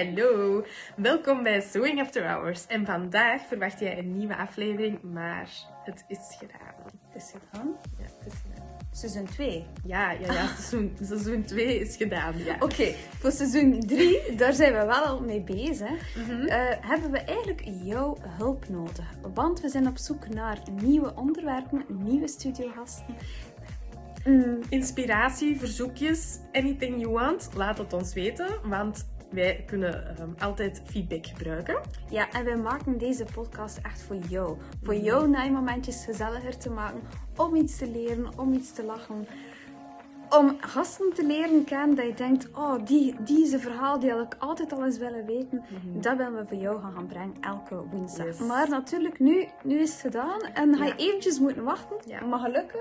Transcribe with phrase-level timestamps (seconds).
[0.00, 0.64] Hallo,
[0.96, 2.66] welkom bij Sewing After Hours.
[2.66, 5.50] En vandaag verwacht jij een nieuwe aflevering, maar
[5.84, 6.74] het is gedaan.
[7.08, 7.76] Het is gedaan.
[7.98, 8.66] Ja, het is gedaan.
[8.92, 9.66] Seizoen 2.
[9.84, 12.38] Ja, ja, ja seizoen, seizoen 2 is gedaan.
[12.38, 12.56] Ja.
[12.60, 16.16] Oké, voor seizoen 3, daar zijn we wel al mee bezig.
[16.16, 16.46] Mhm.
[16.46, 19.06] eh, hebben we eigenlijk jouw hulp nodig.
[19.34, 23.06] Want we zijn op zoek naar nieuwe onderwerpen, nieuwe studiogasten.
[24.24, 30.82] Mm, Inspiratie, verzoekjes, anything you want, laat het ons weten, want wij kunnen ehm, altijd
[30.84, 31.76] feedback gebruiken.
[32.10, 34.56] ja, en wij maken deze podcast echt voor jou.
[34.82, 35.04] Voor Mhm.
[35.04, 37.00] jouw naaimomentjes gezelliger te maken.
[37.36, 39.26] Om iets te leren, om iets te lachen.
[40.30, 44.36] Om gasten te leren kennen dat je denkt, oh, die, deze verhaal die had ik
[44.38, 45.62] altijd al eens willen weten.
[46.00, 48.26] Dat willen we voor jou gaan, gaan brengen elke woensdag.
[48.26, 48.38] Yes.
[48.38, 50.40] Maar natuurlijk, nu, nu is het gedaan.
[50.40, 50.96] En ga je Ja.
[50.96, 51.96] eventjes moeten wachten.
[52.06, 52.24] Ja.
[52.24, 52.80] Maar gelukkig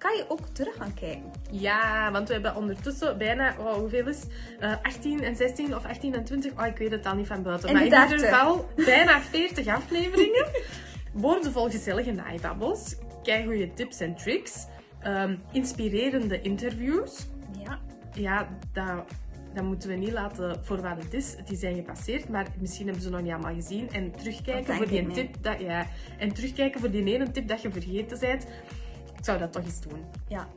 [0.00, 1.30] kan je ook terug gaan kijken.
[1.50, 4.30] Ja, want we hebben ondertussen bijna, hoeveel is het?
[4.60, 7.42] Eh, 18 en 16 of 18 en 20, oh, ik weet het al niet van
[7.42, 7.68] buiten.
[7.68, 8.28] In maar in ieder 30.
[8.28, 10.46] geval bijna 40 afleveringen.
[11.12, 12.96] Woordenvol gezellige naaibabbels,
[13.44, 14.66] goede tips en tricks,
[15.00, 17.26] ehm, inspirerende interviews.
[17.64, 17.78] Ja.
[18.12, 19.04] Ja, dat,
[19.54, 21.36] dat moeten we niet laten voor wat het is.
[21.44, 23.90] Die zijn gepasseerd, maar misschien hebben ze nog niet allemaal gezien.
[23.90, 25.86] En terugkijken voor die tip dat, ja,
[26.18, 28.46] en terugkijken voor die ene tip dat je vergeten bent.
[29.20, 30.04] Ik zou dat toch eens doen.
[30.28, 30.48] Ja,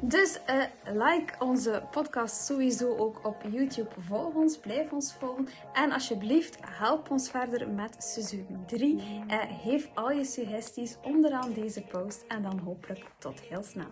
[0.00, 3.90] dus eh, like onze podcast sowieso ook op YouTube.
[3.98, 5.48] Volg ons, blijf ons volgen.
[5.72, 9.24] En alsjeblieft, help ons verder met seizoen 3.
[9.28, 12.24] Eh, geef al je suggesties onderaan deze post.
[12.28, 13.88] En dan hopelijk tot heel snel.